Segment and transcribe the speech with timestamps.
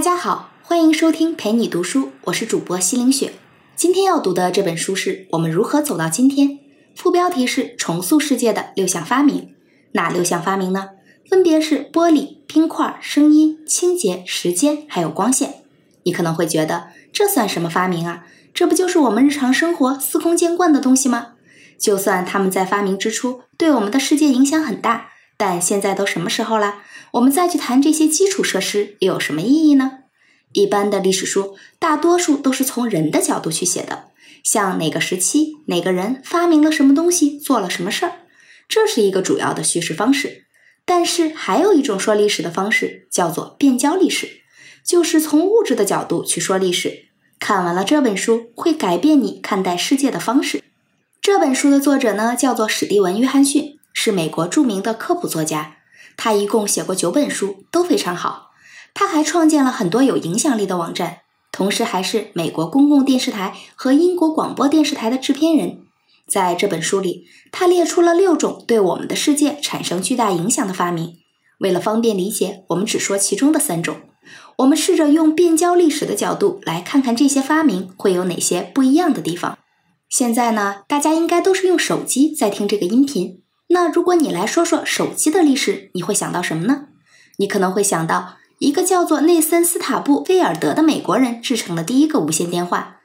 [0.00, 3.34] 大家好，欢迎收听陪你读书，我是主播西凌雪。
[3.76, 6.48] 今天要读的这本书是《我们如何走到今天》，
[6.96, 9.54] 副标题是“重塑世界的六项发明”。
[9.92, 10.92] 哪六项发明呢？
[11.28, 15.64] 分别是玻璃、冰块、声音、清洁、时间，还有光线。
[16.04, 18.24] 你可能会觉得这算什么发明啊？
[18.54, 21.32] 这不就是我们日常生活司空见惯的东西吗？
[21.78, 26.76] 就算他们在发明之初对我们的世界影响很大，但现在都什么时候了？
[27.12, 29.98] 我们再去谈这些基础设施又有什么意义呢？
[30.52, 34.04] 一般的历史书大多数都是从人的角度去写的，
[34.42, 38.12] 像哪个时期哪个人发明了什么东西，做了什么事儿，
[38.68, 40.44] 这是一个主要的叙事方式。
[40.84, 44.42] 但是还有一种说历史的方式，叫做变焦历史，
[44.84, 47.06] 就是从物质的角度去说历史。
[47.38, 50.62] 看完了这本书，会改变你看待世界的方式。
[51.22, 55.76] 这本书的作者呢，叫做史蒂文·约翰逊，是美国著名的科普作家。
[56.16, 58.50] 他一共写过九本书，都非常好。
[58.92, 61.18] 他还创建了很多有影响力的网站，
[61.52, 65.80] 同时还是美国公共电视台和英国广播电视台的制片人。
[66.26, 71.18] 在这本书里，他列出了六种对我们的世界产生巨大影响的发明。
[71.58, 73.96] 为了方便理解，我们只说其中的三种。
[74.58, 79.58] 我们试着用变焦历史的角度来看看这些发明会有哪些不一样的地方。
[80.08, 83.39] 现在呢，大家应该都是用手机在听这个音频。
[83.72, 86.86] 那如果你来说说手机的历史，你会想到什么呢？
[87.36, 92.96] 你可能会想到一个叫做内森·斯塔布菲尔德的美国人制成了第一个无线电话，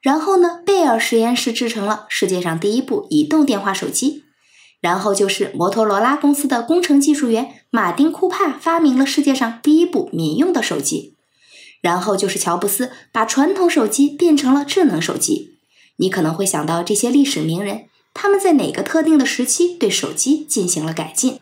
[0.00, 4.24] 然后呢，贝尔实验室制成了世界上第一部移动电话手机，
[4.80, 11.14] 然后就是摩托罗拉公司的工程技术员马丁·库帕发明了世界上第一部民用的手机，
[11.82, 15.58] 然后就是乔布斯把传统手机变成了智能手机。
[15.96, 21.40] 你可能会想到这些历史名人，他们在哪个特定的时期对手机进行了改进？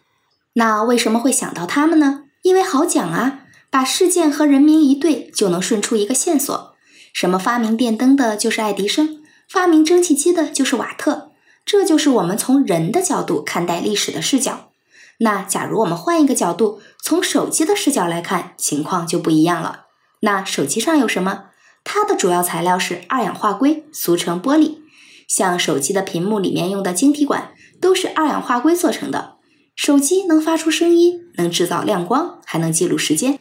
[0.54, 2.24] 那为什么会想到他们呢？
[2.42, 6.74] 因为好讲啊，把事件和人名一对，就能顺出一个线索。
[7.12, 11.30] 什么发明电灯的就是爱迪生，发明蒸汽机的就是瓦特，
[11.64, 14.70] 这就是我们从人的角度看待历史的视角。
[15.18, 19.86] 那假如我们换一个角度，从手机的视角来看，情况就不一样了。
[20.20, 21.44] 那手机上有什么？
[21.84, 24.81] 它的主要材料是二氧化硅，俗称玻璃。
[25.28, 29.36] 像手机的屏幕里面用的晶体管都是二氧化硅做成的。
[29.74, 33.38] 手机能发出声音，能制造亮光，还能记录时间。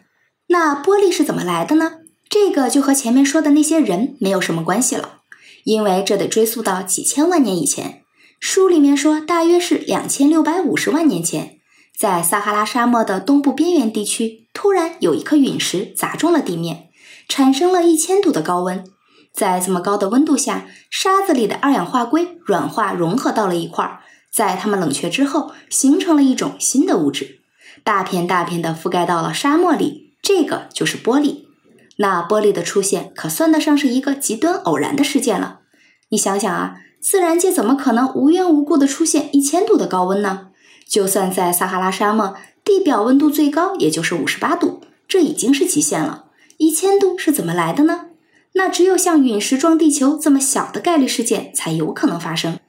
[0.47, 1.93] 那玻璃是怎么来的呢？
[2.29, 5.19] 这个就和前面说的那些人没有什么关系了，
[5.65, 8.03] 因为这得追溯到几千万年以前。
[8.39, 11.59] 书里面说，大约是两千六百五十万年前，
[11.97, 16.87] 在撒哈拉沙漠的东部边缘地区，突然有一颗陨石砸中了地面。
[17.27, 18.83] 产生了一千度的高温，
[19.33, 27.39] 在这么高的温度下，沙子里的二氧化硅软化融合到了一块儿，在它们冷却之后，形成了一种新的物质，
[27.83, 31.45] 大片大片的覆盖到了沙漠里，这个就是玻璃。
[31.97, 35.59] 那玻璃的出现可算得上是一个极端偶然的事件了。
[36.09, 40.47] 你想想啊，自然界怎么可能无缘无故的出现一千度的高温呢？
[40.87, 46.25] 就算在撒哈拉沙漠，地表温度最高也就是五十八度，这已经是极限了。
[46.57, 48.07] 一千度是怎么来的呢？
[48.53, 52.59] 那只有像陨石撞地球这么小的概率事件才有可能发生。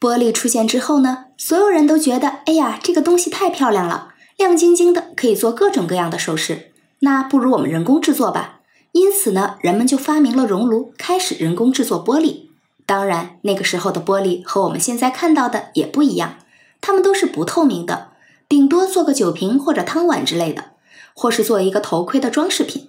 [0.00, 6.72] 玻璃出现之后呢，所有人都觉得，哎呀，这个东西太漂亮了，亮晶晶的，可以做各种各样的首饰。
[7.00, 8.60] 那不如我们人工制作吧。
[8.92, 12.48] 因此呢，人们就发明了熔炉，开始人工制作玻璃。
[12.86, 16.36] 当然，那个时候的玻璃和我们现在看到的也不一样，
[16.80, 18.08] 它们都是不透明的，
[18.48, 20.72] 顶多做个酒瓶或者汤碗之类的，
[21.12, 22.87] 或是做一个头盔的装饰品。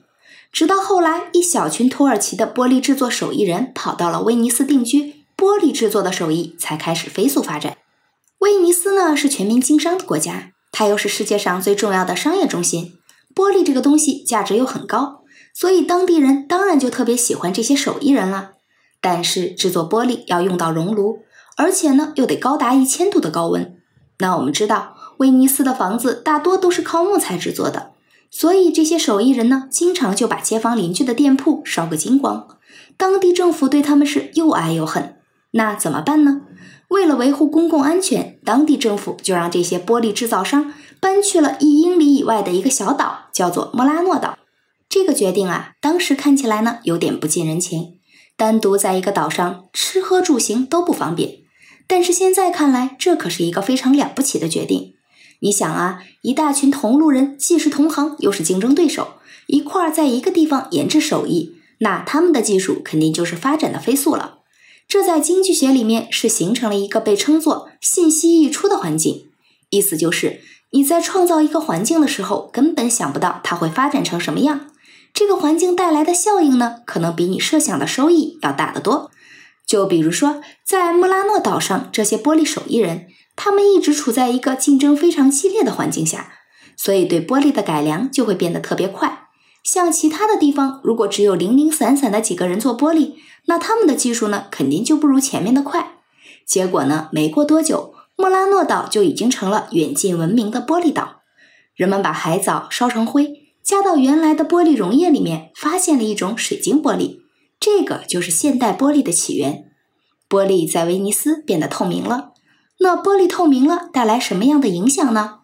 [0.52, 7.78] 直到后来，一小群土耳其的玻璃制作手艺人跑到了威尼斯定居，玻璃制作的手艺才开始飞速发展。
[8.40, 12.94] 威尼斯呢是全民经商的国家，它又是世界上最重要的商业中心。
[13.36, 15.22] 玻璃这个东西价值又很高，
[15.54, 18.52] 所以当地人当然就特别喜欢这些手艺人了。
[19.00, 21.20] 但是制作玻璃要用到熔炉，
[21.56, 23.78] 而且呢又得高达一千度的高温。
[24.18, 27.92] 那我们知道，威尼斯的房子大多都是靠木材制作的。
[28.32, 32.48] 所以这些手艺人呢，经常就把街坊邻居的店铺烧个精光。
[32.96, 35.16] 当地政府对他们是又爱又恨。
[35.52, 36.42] 那怎么办呢？
[36.90, 44.38] 为了维护公共安全，当地政府就让这些玻璃制造商搬去了一英里以外的一个小岛，叫做莫拉诺岛。
[44.88, 48.00] 这个决定啊，当时看起来呢有点不近人情。
[48.36, 51.40] 单独在一个岛上，吃喝住行都不方便。
[51.88, 54.94] 但是现在看来，这可是一个非常了不起的决定。
[55.42, 59.14] 你想啊，一大群同路人，既是同行又是竞争对手，
[59.48, 64.40] 一块儿在一个地方研制手艺，那他们的技术肯定就是发展的飞速了。
[64.88, 69.28] 这在经济学里面是形成了一个被称作信息溢出的环境，
[69.70, 70.42] 意思就是
[70.72, 74.72] 你在创造一个环境的时候，根本想不到它会发展成什么样，
[75.14, 79.10] 这个环境带来的效应呢，可能比你设想的收益要大得多。
[79.66, 83.06] 就比如说，在穆拉诺岛上，这些玻璃手艺人，
[83.42, 86.34] 他们一直处在一个竞争非常激烈的环境下，
[86.76, 89.30] 所以对玻璃的改良就会变得特别快。
[89.64, 93.14] 像其他的地方，如果只有零零散散的几个人做玻璃，
[93.46, 95.94] 那他们的技术呢，肯定就不如前面的快。
[96.46, 101.22] 结果呢，没过多久，莫拉诺岛就已经成了远近闻名的玻璃岛。
[101.76, 107.20] 人们把海藻烧成灰，加到原来的玻璃溶液里面，发现了一种水晶玻璃。
[107.58, 109.72] 这个就是现代玻璃的起源。
[110.28, 112.34] 玻璃在威尼斯变得透明了。
[112.80, 115.40] 那玻璃透明了，带来什么样的影响呢？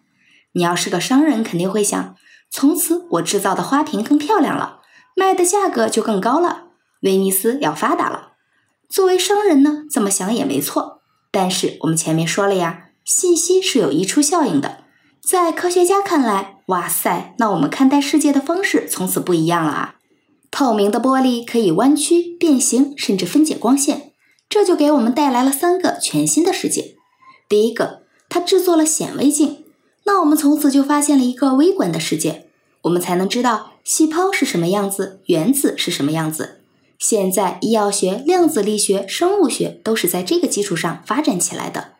[0.52, 2.16] 你要是个商人，肯定会想：
[2.50, 4.80] 从此我制造的花瓶更漂亮了，
[5.14, 6.64] 卖的价格就更高了，
[7.02, 8.32] 威尼斯要发达了。
[8.88, 11.02] 作为商人呢，这么想也没错。
[11.30, 14.84] 但是我们前面说了呀，信息是有溢出效应的。
[15.22, 19.94] 在科学家看来，哇塞，那我们看待世界的方式从此不一样了啊！
[20.50, 24.12] 透明的玻璃可以弯曲、变形，甚至分解光线，
[24.48, 26.95] 这就给我们带来了三个全新的世界。
[27.48, 29.64] 第一个，它制作了显微镜，
[30.04, 32.48] 那我们从此就发现了一个微观的世界，
[32.82, 36.60] 我们才能知道细胞是什么样子，原子是什么样子。
[36.98, 41.92] 现在，医药学、量子力学、生物学都是在这个基础上发展起来的。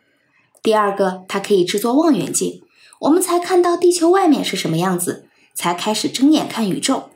[0.63, 2.63] 第二个，它可以制作望远镜，
[3.01, 7.09] 我们才看到地球外面是什么样子，才开始睁眼看宇宙。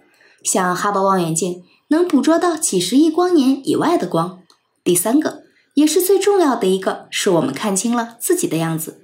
[0.44, 4.42] 像哈勃望远镜能捕捉到几十亿光年以外的光。
[4.84, 5.44] 第三个，
[5.74, 9.04] 也是最重要的一个，是我们看清了自己的样子。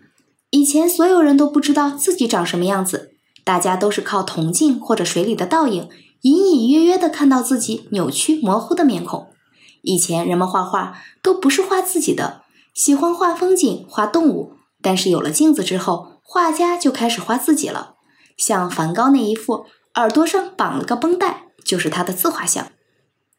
[0.49, 3.11] 以前所有人都不知道自己长什么样子，
[3.43, 5.89] 大家都是靠铜镜或者水里的倒影，
[6.21, 9.27] 隐隐约约的看到自己扭曲模糊的面孔。
[9.81, 12.41] 以前人们画画都不是画自己的，
[12.73, 17.95] 喜欢画风景、画动物，但是有了镜子之后，画家就开始画自己了。
[18.37, 19.65] 像梵高那一幅。
[19.95, 22.67] 耳朵上绑了个绷带，就是他的自画像。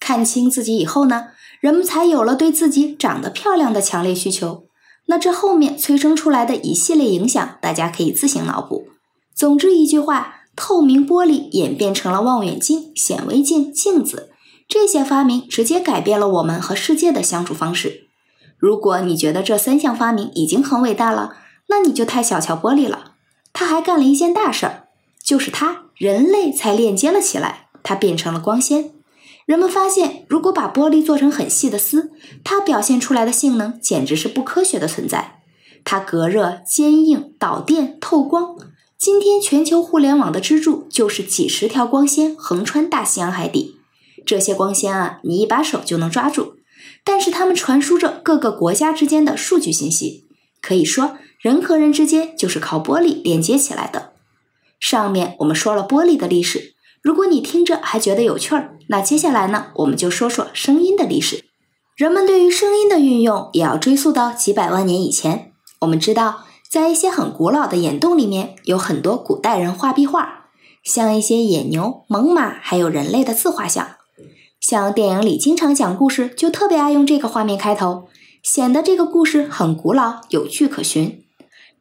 [0.00, 1.29] 看清自己以后呢，
[1.61, 4.65] 人们才有了对自己长得漂亮的强烈需求。
[5.06, 8.89] 那这后面催生出来的一系列影响，大家可以自行脑补。
[9.35, 14.31] 总之一句话，透明玻璃演变成了望远镜、显微镜、镜子，
[14.69, 18.09] 这些发明直接改变了我们和世界的相处方式。
[18.59, 21.37] 如果你觉得这三项发明已经很伟大了，
[21.69, 23.12] 那你就太小瞧玻璃了。
[23.53, 24.85] 他还干了一件大事儿。
[25.23, 28.93] 就是它，人类才链接了起来，它变成了光纤。
[29.49, 32.11] 人们发现，如果把玻璃做成很细的丝，
[32.45, 35.41] 它表现出来的性能简直是不科学的存在。
[35.85, 38.56] 它隔热、坚硬、导电、透光。
[38.99, 43.77] 今天全球互联网的支柱就是几十条光纤横穿大西洋海底。
[44.27, 46.56] 这些光纤啊，你一把手就能抓住，
[47.03, 50.27] 但是它们传输着各个国家之间的数据信息。
[50.61, 54.12] 可以说，人和人之间就是靠玻璃连接起来的。
[54.79, 56.75] 上面我们说了玻璃的历史，
[57.08, 61.43] 如果你听着还觉得有趣儿，那接下来呢，我们就说说声音的历史。
[61.96, 65.52] 人们对于声音的运用也要追溯到几百万年以前。
[65.81, 70.50] 我们知道，在一些很古老的岩洞里面，有很多古代人画壁画，
[70.84, 73.88] 像一些野牛、猛犸，还有人类的自画像。
[74.60, 78.08] 像电影里经常讲故事，就特别爱用这个画面开头，
[78.43, 81.24] 显得这个故事很古老，有据可循。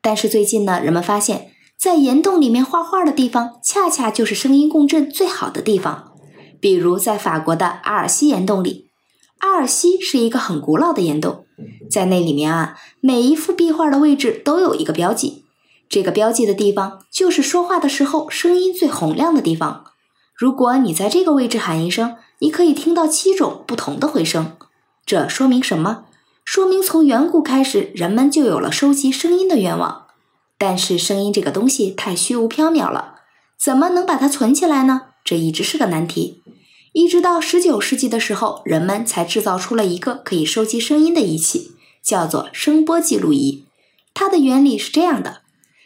[0.02, 1.52] 但是最近呢，人们发现。
[1.80, 6.12] 在岩洞里面画画的地方，恰恰就是声音共振最好的地方。
[6.60, 8.90] 比如在法国的阿尔西岩洞里，
[9.38, 11.46] 阿尔西是一个很古老的岩洞，
[11.88, 15.46] 在那里面啊，每一幅壁画的位置都有一个标记，
[15.88, 19.86] 这个标记的地方就是说话的时候声音最洪亮的地方。
[20.36, 24.54] 如果你在这个位置喊一声，你可以听到七种不同的回声。
[25.06, 26.06] 这说明什么？
[26.44, 30.07] 说明从远古开始，人们就有了收集声音的愿望。
[30.58, 33.16] 但是声音这个东西太虚无缥缈了，
[33.60, 35.02] 怎么能把它存起来呢？
[35.24, 36.42] 这一直是个难题。
[36.94, 41.74] 一直到十九世纪的时候，人们才制造出了一个可以收集声音的仪器，
[42.04, 43.66] 叫做声波记录仪。
[44.16, 45.42] 它的原理是这样的：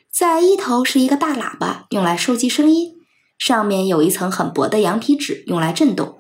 [0.10, 2.94] 在一头是一个大喇叭，用来收集声音；
[3.38, 6.16] 上面有一层很薄的羊皮纸，用来震动；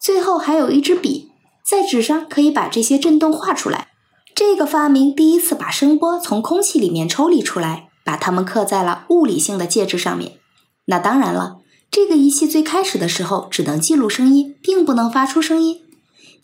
[0.00, 1.30] 最后还有一支笔，
[1.68, 3.88] 在纸上可以把这些震动画出来。
[4.32, 7.85] 这个发明第一次把声波从空气里面抽离出来。
[8.06, 10.38] 把它们刻在了物理性的介质上面。
[10.84, 11.56] 那当然了，
[11.90, 15.80] 这个仪器最开始的时候只能记录声音，并不能发出声音。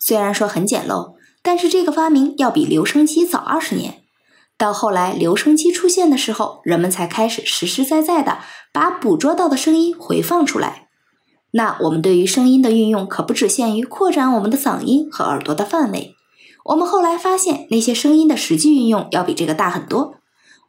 [0.01, 4.03] 虽然说很简陋，但是这个发明要比留声机早二十年。
[4.59, 8.39] 到后来留声机出现的时候，人们才开始实实在在的
[8.73, 10.89] 把捕捉到的声音回放出来。
[11.53, 16.17] 那我们对于声音的运用可不只限于扩展我们的嗓音和耳朵的范围。
[16.65, 20.15] 我们后来发现，那些声音的实际运用要比这个大很多。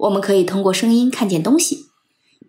[0.03, 1.85] 我们可以通过声音看见东西，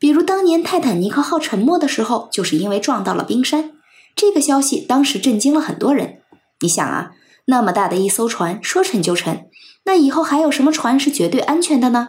[0.00, 3.73] 比如当年泰坦尼克号沉没的时候，就是因为撞到了冰山。
[4.16, 6.18] 这个消息当时震惊了很多人。
[6.61, 7.12] 你想啊，
[7.46, 9.46] 那么大的一艘船说沉就沉，
[9.84, 12.08] 那以后还有什么船是绝对安全的呢？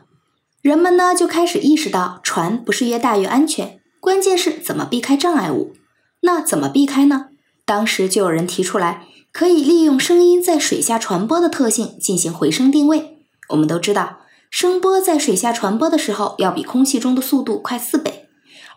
[0.61, 5.73] 人们呢就开始意识到，船不是越大越安全，关键是怎么避开障碍物。
[6.21, 7.27] 那怎么避开呢？
[7.65, 13.19] 当时就有人提出来，可以利用声音在水下传播的特性进行回声定位。
[13.49, 18.27] 我们都知道，声波在水下传播的时候，要比空气中的速度快四倍，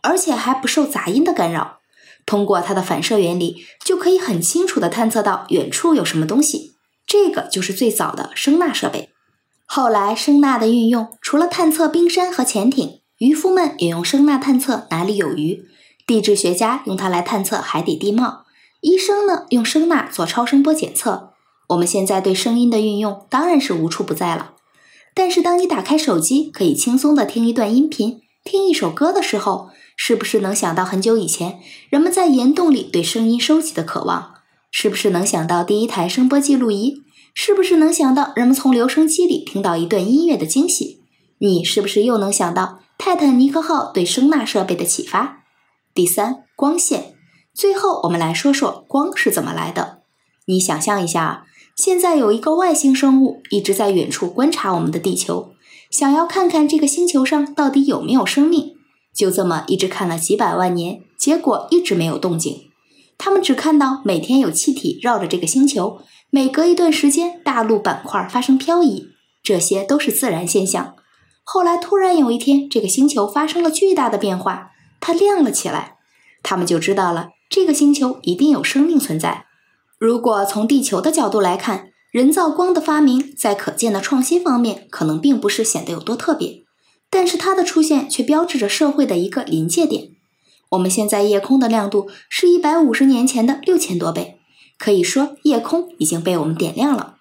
[0.03, 1.79] 而且还不受杂音的干扰。
[2.27, 6.75] 通过它的反射原理，就可以很清楚地探测到远处有什么东西。
[7.07, 9.11] 这个就是最早的声呐设备。
[9.65, 15.65] 后来，声呐的运用除了探测冰山和潜艇，渔夫们也用声呐探测哪里有鱼；
[16.07, 18.45] 地质学家用它来探测海底地貌；
[18.81, 21.33] 医生呢，用声呐做超声波检测。
[21.69, 24.53] 我们现在对声音的运用当然是无处不在了。
[25.19, 31.59] 但是，当你打开手机，可以轻松地听一段音频、听一首歌的时候，是不是能想到很久以前
[31.91, 34.35] 人们在岩洞里对声音收集的渴望？
[34.71, 37.03] 是不是能想到第一台声波记录仪？
[37.35, 41.01] 是不是能想到人们从留声机里听到一段音乐的惊喜？
[41.39, 45.43] 你是不是又能想到泰坦尼克号对声呐设备的启发？
[45.93, 47.15] 第三，光线。
[47.53, 50.03] 最后，我们来说说光是怎么来的。
[50.47, 51.45] 你想象一下，
[51.79, 55.53] 现在有一个外星生物一直在远处观察我们的地球，
[55.93, 58.75] 想要看看这个星球上到底有没有生命。
[59.15, 62.69] 就这么一直看了几百万年，结果一直没有动静。
[63.17, 69.11] 他们只看到每天有气体绕着这个星球，每隔一段时间大陆板块发生漂移，
[69.45, 70.97] 这些都是自然现象。
[71.45, 75.99] 后来突然有一天，这个星球发生了巨大的变化，它亮了起来，
[76.43, 79.45] 他们就知道了这个星球一定有生命存在。
[79.99, 86.63] 如果从地球的角度来看，人造光的发明在可见的创新方面可能并不是显得有多特别。
[87.11, 90.11] 但是它的出现却标志着社会的一个临界点。
[90.71, 94.39] 我们现在夜空的亮度是一百五十年前的六千多倍，
[94.79, 97.17] 可以说夜空已经被我们点亮了。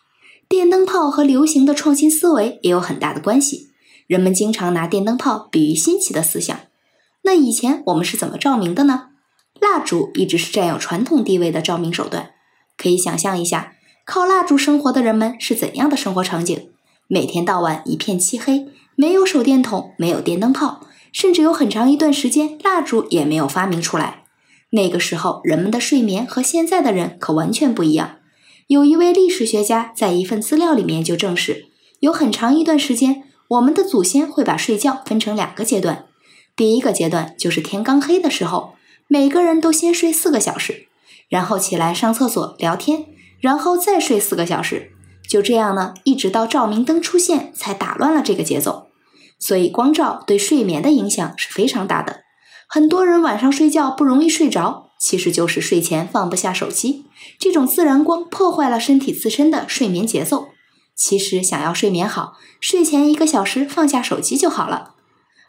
[0.50, 3.70] 电灯泡和流行的创新思维也有很大的关系。
[4.06, 6.58] 人们经常拿电灯泡比喻新奇的思想。
[7.24, 9.08] 那以前我们是怎么照明的呢？
[9.60, 12.32] 蜡烛一直是占有传统地位的照明手段。
[12.78, 13.74] 可以想象一下，
[14.06, 16.70] 靠蜡烛生活的人们是怎样的生活场景？
[17.08, 18.68] 每天到晚一片漆黑。
[19.00, 24.24] 没有手电筒，没有电灯泡，甚至有很长一段时间，蜡烛也没有发明出来。
[24.72, 28.16] 那个时候，人们的睡眠和现在的人可完全不一样。
[28.66, 31.68] 有一位历史学家在一份资料里面就证实，
[32.00, 36.06] 有很长一段时间，我们的祖先会把睡觉分成两个阶段。
[36.56, 38.74] 第一个阶段就是天刚黑的时候，
[39.08, 40.87] 每个人都先睡四个小时，
[41.28, 43.06] 然后起来上厕所、聊天，
[43.40, 44.92] 然后再睡四个小时。
[45.28, 48.88] 就这样呢，一直到照明灯出现，才打乱了这个节奏。
[49.38, 52.22] 所以，光照对睡眠的影响是非常大的。
[52.68, 57.06] 很多人晚上睡觉不容易睡着，其实就是睡前放不下手机。
[57.38, 60.48] 这种自然光破坏了身体自身的睡眠节奏。
[60.96, 64.96] 其实，想要睡眠好，睡前一个小时放下手机就好了。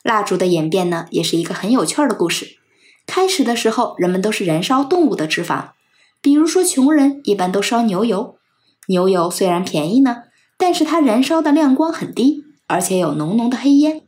[0.03, 2.58] 蜡烛的演变呢，也是一个很有趣儿的故事。
[3.09, 5.71] 开始的时候，人们都是燃烧动物的脂肪，
[6.21, 8.37] 比如说穷人一般都烧牛油。
[8.87, 10.25] 牛油虽然便宜呢，
[10.57, 12.45] 但是它燃烧的亮光很低。
[12.71, 14.03] 而且有浓浓的黑烟，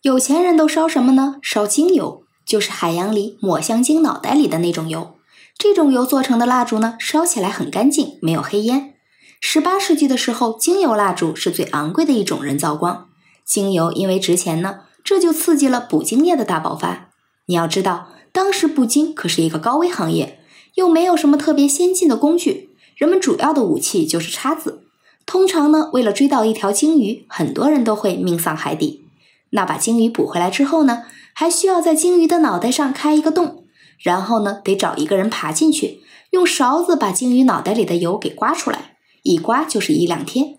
[0.00, 1.36] 有钱人都烧什么呢？
[1.42, 5.16] 烧精油，就是海洋里抹香鲸脑袋里的那种油。
[5.58, 8.94] 这种油做成的蜡烛呢，烧起来很干净，没有黑烟。
[9.42, 13.08] 十八世纪的时候，精油蜡烛是最昂贵的一种人造光。
[13.44, 17.10] 精油因为值钱呢，这就刺激了捕鲸业的大爆发。
[17.44, 20.40] 你要知道，当时捕鲸可是一个高危行业，
[20.74, 24.84] 又没有什么特别先进的工具，人们主要的武器就是叉子。
[25.26, 29.04] 通常呢，为了追到一条鲸鱼，很多人都会命丧海底。
[29.50, 33.64] 那把鲸鱼捕回来之后呢，还需要在鲸鱼的脑袋上开一个洞，
[33.98, 40.56] 然后呢，得找一个人爬进去，用勺子把鲸鱼脑袋里的油给刮出来，一刮就是一两天。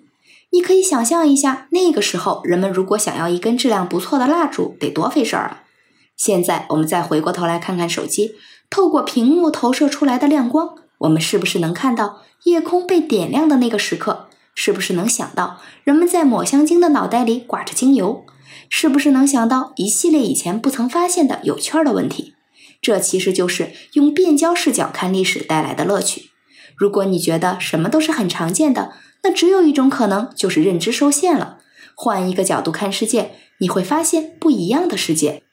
[0.51, 5.63] 你可以想象一下，那个时候人们如果想要一根质量不错的蜡烛，得多费事儿啊！
[6.19, 8.33] 现在我们再回过头来看看手机，
[8.69, 14.27] 透过屏幕投射出来的亮光，我们是不是能看到夜空被点亮的那个时刻？
[14.53, 18.25] 是不是能想到人们在抹香鲸的脑袋里挂着精油？
[18.67, 22.35] 是不是能想到一系列以前不曾发现的有趣的问题？
[22.81, 26.31] 这其实就是用变焦视角看历史带来的乐趣。
[26.75, 28.91] 如果你觉得什么都是很常见的，
[29.23, 31.59] 那只有一种可能，就是认知受限了。
[31.95, 35.43] 换一个角度看世界，你会发现不一样的世界。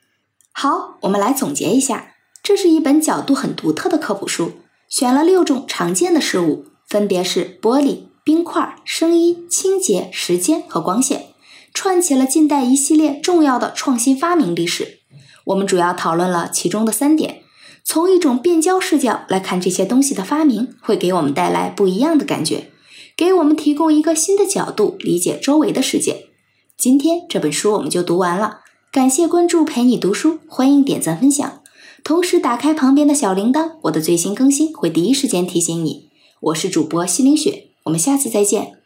[0.58, 4.52] 好，我们来总结一下，这是一本角度很独特的科普书，
[4.88, 8.04] 选了六种常见的事物，分别是玻璃。
[8.24, 11.26] 冰块、声音、清洁、时间和光线，
[11.74, 15.00] 串起了近代一系列重要的创新发明历史。
[15.44, 17.42] 我们主要讨论了其中的三点：
[17.84, 22.70] 从一种变焦视角来看这些东西的发明，会给我们带来不一样的感觉，
[23.14, 26.28] 给我们提供一个新的角度理解周围的世界。
[26.78, 28.60] 今天这本书我们就读完了，
[28.96, 31.60] 感谢关注陪你读书，欢迎点赞分享，
[32.02, 36.08] 同时打开旁边的小铃铛，我的最新更新会第一时间提醒你。
[36.40, 38.78] 我是主播西凌雪，我们下次再见。